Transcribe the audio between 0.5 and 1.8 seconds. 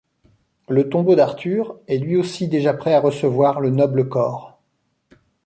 Le tombeau d’Arthur